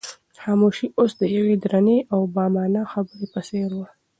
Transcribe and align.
خاموشي 0.41 0.87
اوس 0.99 1.11
د 1.19 1.23
یوې 1.37 1.55
درنې 1.63 1.97
او 2.13 2.21
با 2.35 2.45
مانا 2.53 2.83
خبرې 2.91 3.25
په 3.33 3.39
څېر 3.47 3.69
وه. 3.77 3.87